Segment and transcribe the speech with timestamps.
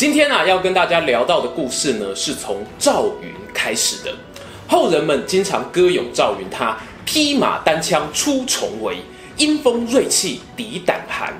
[0.00, 4.10] 今天啊，要跟大家聊到的故事呢，是从赵云开始的。
[4.66, 8.96] 后人们经常歌咏赵云，他披马单枪出重围，
[9.36, 11.34] 阴风锐气抵胆寒。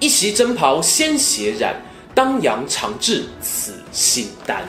[0.00, 1.76] 一袭征袍鲜血染，
[2.14, 4.66] 当阳长治此心丹。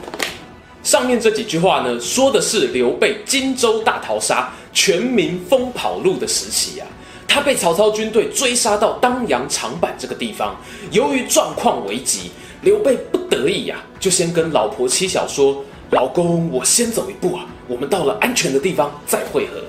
[0.84, 6.88] 上面这几句话呢，说的是刘备荆州大逃杀、全民疯跑路的时期啊。
[7.26, 10.54] 他被曹操军队追杀到当阳长坂这个地方，
[10.92, 12.30] 由于状况危急。
[12.68, 19.64] 刘备不得已呀、啊，就先跟老婆妻小说：“老公，我先走一步啊，我们到了安全的地方再会合。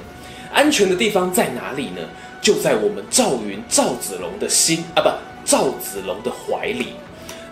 [0.53, 2.03] 安全的地方在哪里呢？
[2.43, 5.09] 就在我们赵云赵子龙的心啊，不，
[5.45, 6.89] 赵子龙的怀里。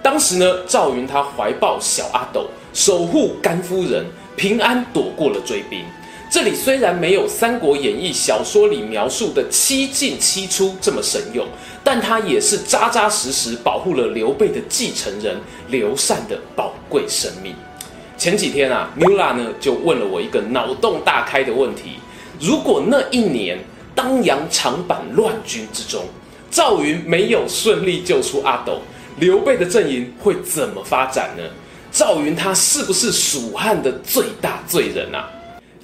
[0.02, 5.84] 当时呢，赵云他怀抱小阿斗，守护甘夫人，平安躲过了追兵。”
[6.28, 11.46] 这里虽然没有《三国演义》小说里描述的七进七出这么神勇，
[11.84, 15.36] 但他也是扎扎实实保护了刘备的继承人
[15.68, 17.54] 刘禅的宝贵生命。
[18.18, 21.92] 前几天啊，Mula 呢就问了我一个脑洞大开的问题：
[22.40, 23.58] 如果那一年
[23.94, 26.04] 当阳长坂乱军之中，
[26.50, 28.80] 赵云没有顺利救出阿斗，
[29.20, 31.42] 刘备的阵营会怎么发展呢？
[31.92, 35.30] 赵云他是不是蜀汉的最大罪人啊？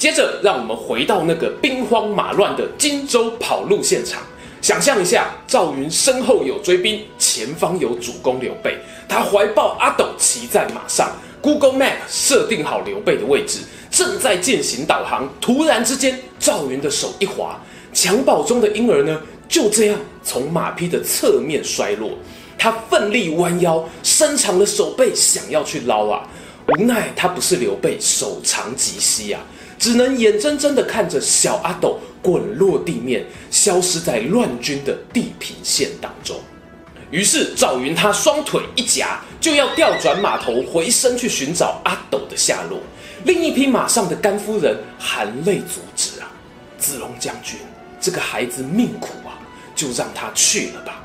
[0.02, 4.20] 接着，让我们回到那个兵荒马乱的荆州跑路现场，
[4.60, 8.76] 想象一下，赵云身后有追兵，前方有主公刘备，
[9.08, 13.60] 他怀抱阿斗骑在马上，Google Map 设定好刘备的位置，
[13.92, 15.32] 正在进行导航。
[15.40, 17.56] 突然之间，赵云的手一滑，
[17.94, 22.10] 襁褓中的婴儿呢，就这样从马匹的侧面摔落，
[22.58, 26.28] 他奋力弯腰，伸长了手背，想要去捞啊，
[26.66, 29.40] 无奈他不是刘备，手长及膝啊。
[29.82, 36.36] 只能眼睁睁地看着小阿斗滚落地面，消失在乱军的地平线当中。
[37.10, 42.78] 于是赵云他双腿一夹，就要调转马头回身去寻找阿斗的下落。
[43.24, 46.30] 另一匹马上的甘夫人含泪阻止啊，
[46.78, 47.58] 子龙将军，
[48.00, 49.34] 这个孩子命苦啊，
[49.74, 51.02] 就让他去了吧。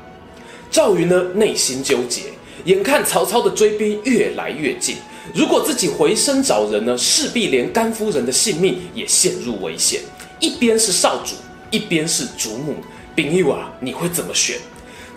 [0.70, 2.26] 赵云呢，内心纠结，
[2.64, 4.98] 眼看曹操的追兵越来越近。
[5.34, 10.00] 如果自己回身找人呢，势必连甘夫人的性命也陷入危险。
[10.40, 11.34] 一边是少主，
[11.70, 12.76] 一边是主母，
[13.16, 14.56] 朋友啊，你会怎么选？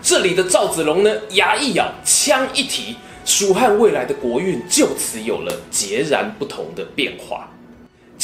[0.02, 7.48] 这里的赵子龙呢，牙一咬，枪一提，蜀汉未来的国运就此有了截然不同的变化。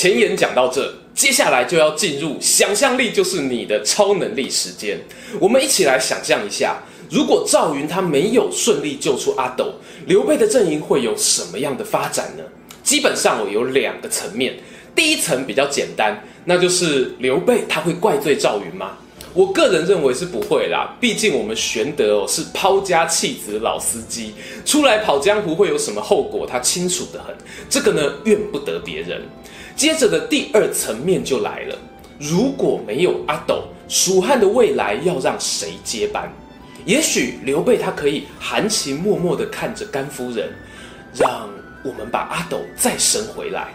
[0.00, 4.96] 前言讲到这，接下来就要进入想象力就是你的超能力时间。
[5.40, 6.80] 我们一起来想象一下。
[7.10, 9.74] 如果赵云他没有顺利救出阿斗，
[10.06, 12.44] 刘备的阵营会有什么样的发展呢？
[12.84, 14.54] 基本上我有两个层面。
[14.94, 18.98] 第一层比较简单，那就是刘备他会怪罪赵云吗？
[19.34, 24.32] 我个人认为是不会啦，毕竟我们玄德哦是抛家弃子老司机，
[24.64, 27.34] 出来跑江湖会有什么后果，他清楚得很。
[27.68, 29.22] 这个呢，怨不得别人。
[29.78, 31.78] 接着的第二层面就来了，
[32.18, 36.28] 如果没有阿斗，蜀汉的未来要让谁接班？
[36.84, 40.48] 也许刘备他可以含情脉脉地看着甘夫人，
[41.14, 41.48] 让
[41.84, 43.68] 我们把阿斗再生回来。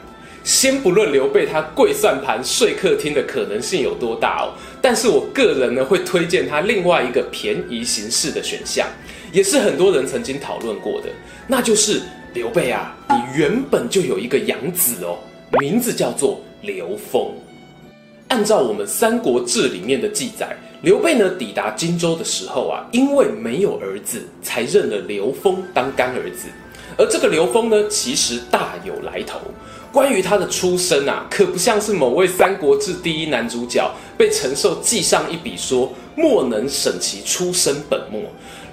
[0.44, 8.86] 先不论刘备他跪算盘睡客厅的可能性有多大哦，但是我个人呢会推荐他另外一个便宜形式的选项，
[9.32, 11.08] 也是很多人曾经讨论过的，
[11.48, 12.02] 那就是
[12.34, 15.18] 刘备啊，你原本就有一个养子哦，
[15.60, 17.32] 名字叫做刘封。
[18.30, 20.56] 按照我们《三国志》里面的记载。
[20.82, 26.50] 刘备呢，抵达荆州的时候啊，因为没有儿子，才认了刘封当干儿子。
[26.98, 29.40] 而这个刘封呢，其实大有来头。
[29.94, 38.22] 关于他的出身啊，可不像是某位《三国志》第一男主角被陈寿记上一笔说莫能审其出身本末。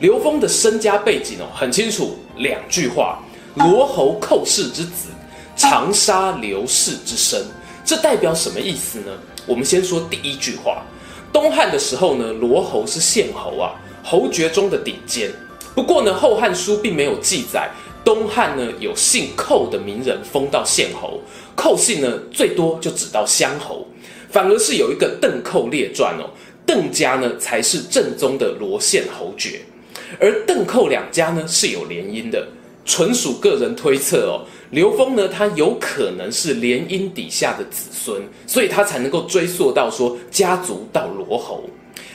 [0.01, 3.21] 刘封的身家背景哦，很清楚，两句话：
[3.55, 5.11] 罗侯寇氏之子，
[5.57, 7.45] 长沙刘氏之身。
[7.85, 9.13] 这代表什么意思呢？
[9.47, 10.83] 我们先说第一句话。
[11.33, 13.75] 东汉的时候呢，罗侯是县侯啊，
[14.05, 15.31] 侯爵中的顶尖。
[15.75, 17.71] 不过呢，《后汉书》并没有记载
[18.05, 21.21] 东汉呢有姓寇的名人封到县侯，
[21.55, 23.87] 寇姓呢最多就只到乡侯，
[24.29, 26.31] 反而是有一个《邓寇列传》哦，
[26.67, 29.63] 邓家呢才是正宗的罗县侯爵，
[30.21, 32.47] 而邓寇两家呢是有联姻的，
[32.85, 34.45] 纯属个人推测哦。
[34.71, 41.65] 刘封呢，他有可能是联姻底下的子孙，所以他才能够追溯到说家族到罗侯。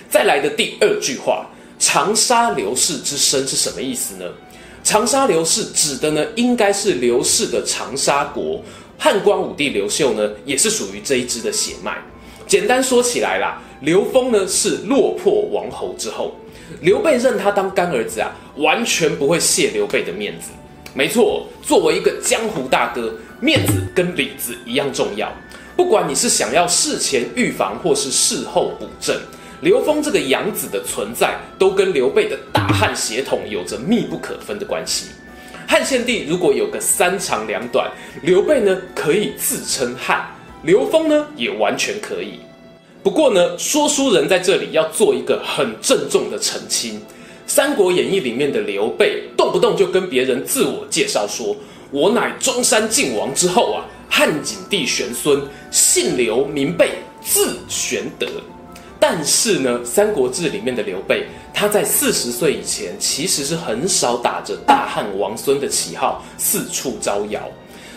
[0.09, 1.45] 再来的第二句话，
[1.77, 4.25] 长沙刘氏之身是什么意思呢？
[4.83, 8.61] 长沙刘氏指的呢，应该是刘氏的长沙国。
[8.97, 11.97] 汉光武帝刘秀呢，也是属于这一支的血脉。
[12.47, 16.33] 简单说起来啦，刘封呢是落魄王侯之后，
[16.79, 20.51] 刘备认他当干儿子啊，完全不会谢刘备的面子。
[20.97, 25.29] 没错，作为一个江湖大哥，面子跟里子一样重要。
[25.75, 29.13] 不管你是想要事前预防，或是事后补正，
[29.59, 35.07] 刘封这个养子的存在，都跟刘备的大汉血统有着密不可分的关系。
[35.67, 37.91] 汉献帝如果有个三长两短，
[38.21, 40.25] 刘备呢可以自称汉，
[40.63, 42.39] 刘封呢也完全可以。
[43.03, 46.99] 不过呢，说书人在这里要做一个很郑重的澄清。
[47.47, 49.21] 《三国演义》里面的刘备，
[49.55, 51.55] 不动就跟别人自我介绍说
[51.89, 55.41] ：“我乃中山靖王之后啊，汉景帝玄孙，
[55.71, 56.91] 姓刘名备，
[57.21, 58.27] 字玄德。”
[58.99, 67.41] 但是呢，《三国志》里面的刘备，他在四十岁以前，其实是很少打着大汉王孙的旗号四处招摇。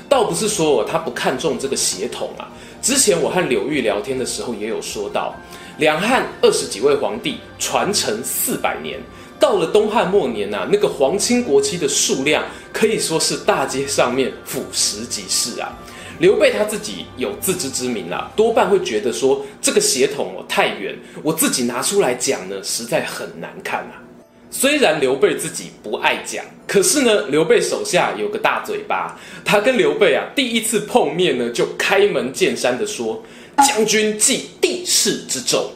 [0.08, 2.46] 倒不是说他不看重这个血统啊，
[2.80, 5.34] 之前我和柳玉聊天的时候也有说到，
[5.78, 9.00] 两汉二十几位皇帝传承四百年。
[9.38, 15.76] 到了东汉末年呐、那个皇亲国戚的数量可以说是大街上面俯拾即是啊。
[16.18, 24.02] 刘备他自己有自知之明啊，多半会觉得说这个血统哦太远，我自己拿出来讲呢，实在很难看啊。
[24.50, 33.22] 虽然刘备自己不爱讲，可是呢，刘备手下有个大嘴巴，他跟刘备啊第一次碰面呢，就开门见山的说
[33.58, 35.66] ：“将军即帝室之胄。”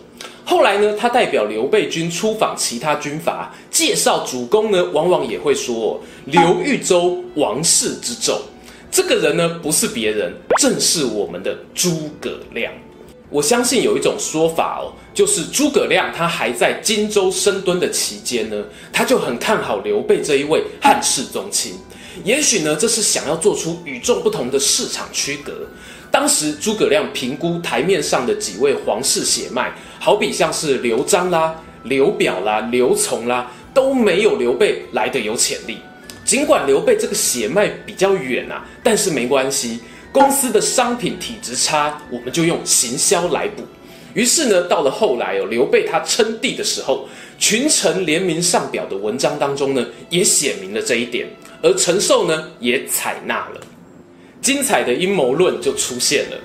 [0.52, 8.36] 后来呢，他代表刘备军出访其他军阀，介绍主公呢，往往也会说刘豫州王室之胄。
[8.90, 12.70] 这个人呢，不是别人，正是我们的诸葛亮。
[13.30, 18.62] 我相信有一种说法哦，就是诸葛亮他还在荆州深蹲的期间呢，
[18.92, 21.72] 他就很看好刘备这一位汉室宗亲。
[22.24, 25.66] 也许呢，这是想要做出与众不同的市场区隔。
[26.10, 29.72] 当时诸葛亮评估台面上的几位皇室血脉，
[30.04, 31.54] 好比像是刘璋啦、
[31.84, 35.78] 刘表啦、刘琮啦，都没有刘备来的有潜力。
[36.24, 39.78] 尽管刘备这个血脉比较远啊，但是没关系，
[40.10, 43.62] 公司的商品体质差，我们就用行销来补。
[44.12, 47.08] 于是呢，到了后来哦，刘备他称帝的时候，
[47.38, 51.28] 群臣联名上表的文章当中呢，也写明了这一点，
[51.62, 53.60] 而陈寿呢也采纳了。
[54.40, 56.36] 精彩的阴谋论就出现了。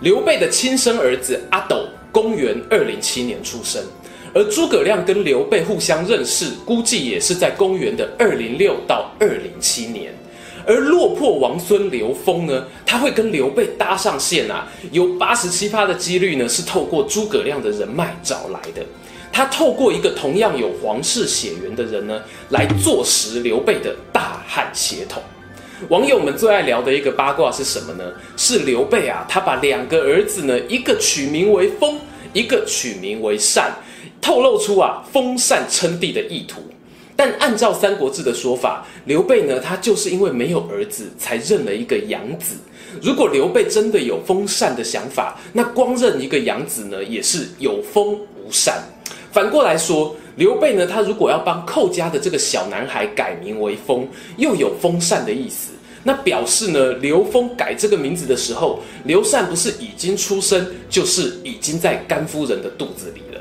[0.00, 3.82] 刘备的亲生儿子阿斗，公元二零七年出生，
[4.32, 10.14] 而诸葛亮跟刘备互相认识，估计也是在公元的二零六到二零七年。
[10.64, 18.80] 而落魄王孙刘封呢，他会跟刘备搭上线啊，有八十七趴的几率呢是透过诸葛亮的人脉找来的。
[19.32, 25.20] 他透过一个同样有皇室血缘的人呢，来坐实刘备的大汉血统。
[25.90, 28.04] 网友们最爱聊的一个八卦是什么呢？
[28.36, 31.98] 是刘备啊，他把两个儿子呢，一个取名为封，
[32.32, 33.70] 一个取名为善，
[34.20, 36.62] 透露出啊封禅称帝的意图。
[37.14, 42.56] 但按照《三国志》的说法，刘备呢，他就是因为没有儿子，才认了一个养子。
[43.02, 48.82] 如果刘备真的有封禅的想法，那光认一个养子呢，也是有封无禅。
[49.32, 50.16] 反过来说。
[50.36, 54.04] 刘备呢，他如果要帮寇家的这个小男孩改名为封，
[54.36, 55.70] 又有封禅的意思，
[56.04, 63.40] 那表示呢，刘封改这个名字的时候，刘禅不是已经出生，就是已经在甘夫人的肚子里了。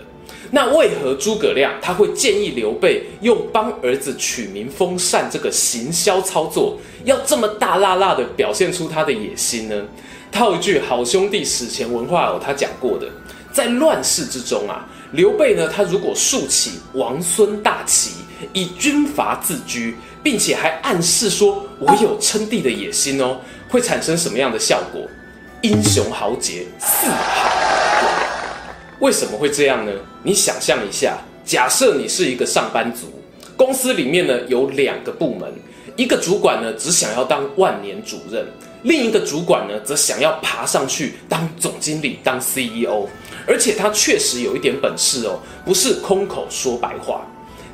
[0.49, 9.83] 那为何诸葛亮他会建议刘备用帮儿子取名封禅这个行销操作，要这么大辣辣的表现出他的野心呢？
[10.31, 13.07] 套一句好兄弟史前文化哦，他讲过的，
[13.51, 14.87] 在乱世之中啊。
[15.11, 18.11] 刘备呢，他如果竖起王孙大旗，
[18.51, 23.37] 以军阀自居，并且还暗示说我有称帝的野心哦，
[23.69, 25.01] 会产生什么样的效果？
[25.61, 27.49] 英雄豪杰，四海
[28.01, 28.65] 为家。
[28.99, 29.91] 为什么会这样呢？
[30.21, 33.07] 你想象一下，假设你是一个上班族，
[33.55, 35.49] 公司里面呢有两个部门，
[35.95, 38.45] 一个主管呢只想要当万年主任，
[38.83, 43.07] 另一个主管呢则想要爬上去当总经理，当 CEO。
[43.45, 47.25] 而且他确实有一点本事哦，不是空口说白话。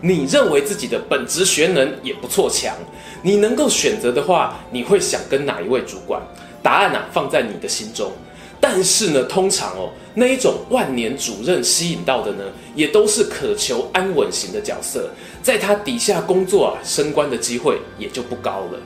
[0.01, 2.75] 你认为自己的本职学能也不错强，
[3.21, 6.21] 你能够选择的话，你会想跟哪一位主管？
[6.61, 8.11] 答案啊放在你的心中。
[8.61, 12.43] 但是呢，通常哦，那一种万年主任吸引到的呢，
[12.75, 15.09] 也都是渴求安稳型的角色，
[15.41, 18.79] 在他底下工作啊，升官的机会也就不高了。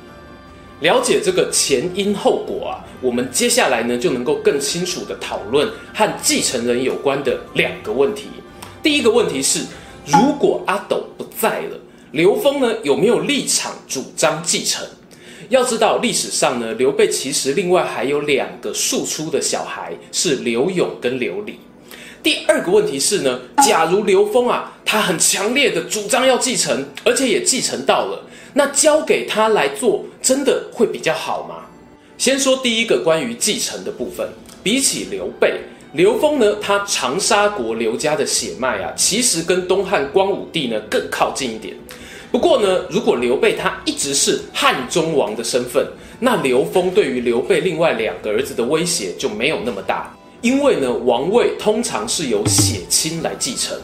[0.81, 8.27] 了解这个前因后果啊，我们接下来呢就能够更清楚地讨论和继承人有关的两个问题。
[8.83, 9.61] 第一个问题是，
[10.05, 11.79] 如果阿斗不在了，
[12.11, 14.85] 刘封呢有没有立场主张继承？
[15.49, 21.59] 要知道历史上呢，刘备其实另外还有两个庶出的小孩，是刘永跟刘礼。
[22.21, 28.25] 第二个问题是呢，假如刘封啊，他很强烈的主张要继承，而且也继承到了。
[28.53, 31.65] 那交给他来做，真的会比较好吗？
[32.17, 34.27] 先说第一个关于继承的部分。
[34.63, 35.59] 比起刘备，
[35.93, 41.75] 刘封呢，他长沙国刘家的血脉啊，其实跟东汉光武帝呢更靠近一点。
[42.31, 45.85] 不过呢，如果刘备他一直是汉中王的身份，
[46.19, 53.77] 那刘封对于刘备另外两个儿子的威胁就没有那么大，因为呢，王位通常是由血亲来继承。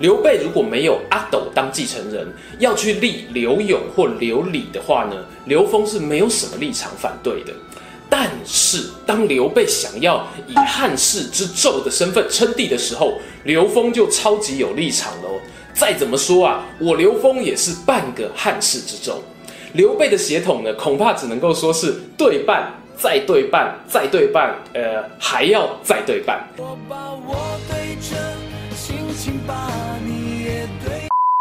[0.00, 5.16] 刘备如果没有阿斗当继承人，要去立刘永或刘礼的话呢，
[5.46, 7.54] 刘封是没有什么立场反对的。
[8.16, 15.40] 但是当刘备想要以汉室之胄的身份称帝的时候，刘封就超级有立场喽。
[15.74, 19.16] 再怎么说啊，我刘封也是半个汉室之胄。
[19.72, 26.48] 刘备的血统呢，恐怕只能够说是对半，再对半，再对半，呃，还要再对半。
[26.56, 27.96] 我把我对，
[28.76, 29.72] 轻轻把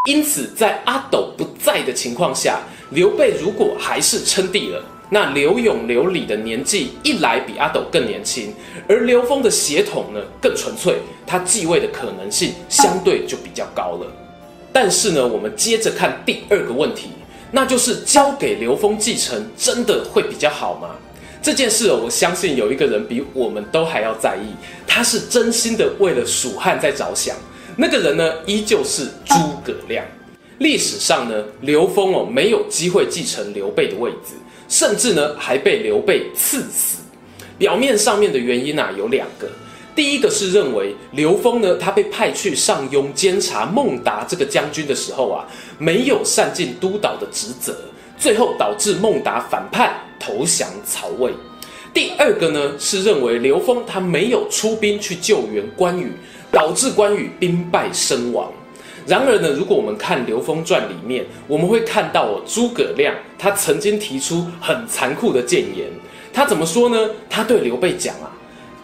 [0.10, 8.52] 因此，在阿斗不在的情况下，刘备如果还是称帝了，那刘永、刘礼的年纪一来比阿斗更年轻，
[8.90, 14.08] 而刘封的血统呢更纯粹，他继位的可能性相对就比较高了。
[14.72, 17.10] 但是呢，我们接着看第二个问题，
[17.52, 20.96] 那就是交给刘封继承真的会比较好吗？
[21.44, 24.56] 这件事，我相信有一个人比我们都还要在意，
[24.88, 27.36] 他是真心的为了蜀汉在着想。
[27.78, 30.04] 那个人呢，依旧是诸葛亮。
[30.58, 34.34] 历史上呢，刘封哦没有机会继承刘备的位置，
[34.74, 36.98] 甚至呢还被刘备赐死。
[37.60, 39.48] 表面上面的原因啊有两个，
[39.96, 45.46] 第一个是认为刘封呢他被派去上庸监察孟达这个将军的时候啊，
[45.78, 47.76] 没有善尽督导的职责，
[48.18, 51.32] 最后导致孟达反叛投降曹魏。
[51.94, 56.12] 第二个呢是认为刘封他没有出兵去救援关羽。
[56.54, 58.54] 导致关羽兵败身亡。
[59.06, 65.88] 然而呢，如果我们看《刘封传》里面，我们会看到哦，诸葛亮他曾经提出很残酷的谏言。
[66.32, 67.10] 他怎么说呢？
[67.30, 68.32] 他对刘备讲啊，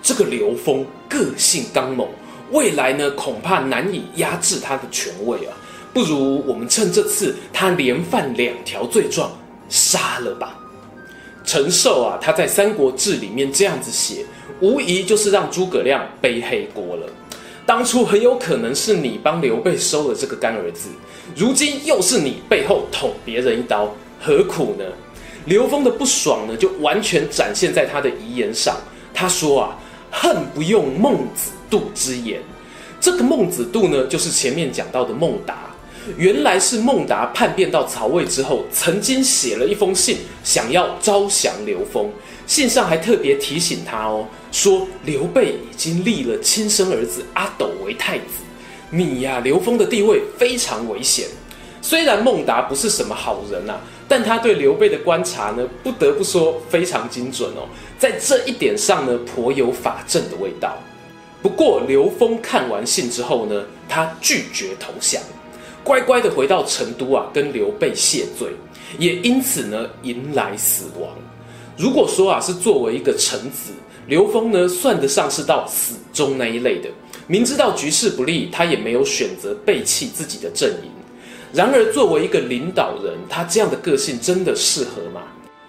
[0.01, 2.07] 这个刘封个性刚猛，
[2.51, 5.55] 未来呢恐怕难以压制他的权位啊。
[5.93, 9.31] 不如我们趁这次他连犯两条罪状，
[9.69, 10.55] 杀了吧。
[11.43, 14.23] 陈寿啊，他在《三国志》里面这样子写，
[14.59, 17.07] 无疑就是让诸葛亮背黑锅了。
[17.69, 20.89] 当初很有可能是你帮刘备收了这个干儿子，
[21.35, 24.83] 如今又是你背后捅别人一刀，何苦呢？
[25.45, 28.75] 刘封的不爽呢，就完全展现在他的遗言上。
[29.13, 29.77] 他说啊，
[30.09, 32.41] 恨不用孟子度之言。
[32.99, 35.67] 这个孟子度呢，就是前面讲到的孟达。
[36.17, 42.09] 原来是孟达叛变到曹魏之后，曾经写了一封信，想要招降刘封。
[42.49, 48.41] 信上还特别提醒他哦，说刘备已经立了亲生儿子阿斗为太子，
[48.89, 51.27] 你呀、啊，刘封的地位非常危险。
[51.79, 60.75] 虽然孟达不是什么好人呐、啊，但他对刘备的观察呢，不得不说非常精准哦，在这一点上呢，颇有法正的味道。
[61.43, 65.21] 不过刘封看完信之后呢，他拒绝投降，
[65.83, 68.49] 乖乖的回到成都啊，跟刘备谢罪，
[68.97, 71.11] 也因此呢，迎来死亡。
[71.79, 73.71] 如果说啊，是作为一个臣子，
[74.07, 76.89] 刘封呢，算得上是到死忠那一类的。
[77.25, 80.91] 明知道局势不利，他也没有选择背弃自己的阵营。
[81.53, 85.21] 然而，作为一个领导人，他这样的个性真的适合吗？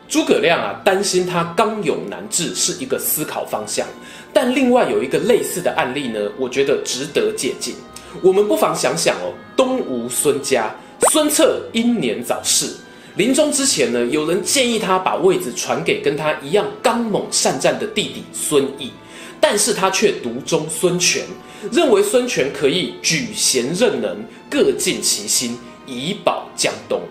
[0.08, 3.86] 诸葛亮啊，担心他刚勇难治是一个思考方向。
[4.32, 7.72] 但另外有一个类似的案例呢，我觉得值得借鉴。
[8.20, 10.74] 我们不妨想想哦，东吴孙家，
[11.12, 12.74] 孙策英年早逝。
[13.20, 18.90] 临终之前呢，有人建议他把位子传给跟他一样刚猛善战的弟弟孙毅，
[19.38, 21.22] 但是他却独钟孙权，
[21.70, 27.02] 认为孙权可以举贤任能，各尽其心，以保江东。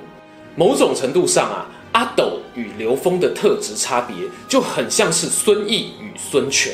[0.56, 4.16] 某种程度上啊，阿斗与刘封的特质差别
[4.48, 6.74] 就很像是孙毅与孙权，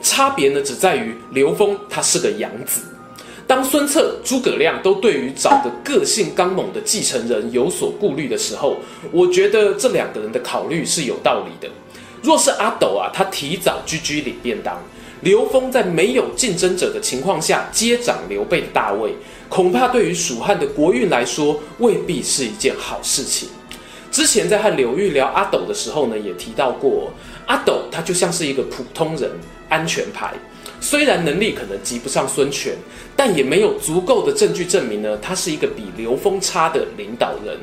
[0.00, 2.80] 差别呢只在于刘封他是个养子。
[3.50, 8.76] 当孙策、诸葛亮都对于找个个性刚猛的继承人有所顾虑的时候，
[9.10, 11.68] 我觉得这两个人的考虑是有道理的。
[12.22, 14.80] 若是阿斗啊，他提早居居领便当，
[15.22, 19.16] 刘封在没有竞争者的情况下接掌刘备的大位，
[19.48, 23.48] 恐怕对于蜀汉的国运来说未必是一件好事情。
[24.12, 27.12] 之前在和刘玉聊阿斗的时候呢，也提到过，
[27.46, 29.28] 阿斗他就像是一个普通人，
[29.68, 30.34] 安全牌。
[30.80, 32.74] 虽然能力可能及不上孙权，
[33.14, 37.56] 但也没有足够的证据证明呢，他是一个比刘封差的领导人。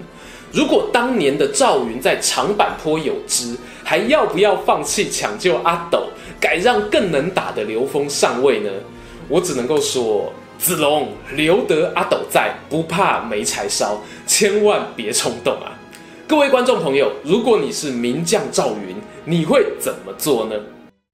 [0.54, 6.08] 如果当年的赵云在长坂坡有知，还要不要放弃抢救阿斗，
[6.40, 8.70] 改让更能打的刘封上位呢？
[9.28, 15.78] 我只能够说，子龙留得阿斗在，不怕没柴烧，千万别冲动啊！
[16.28, 18.96] 各位观众朋友，如果你是名将赵云，
[19.26, 20.56] 你会怎么做呢？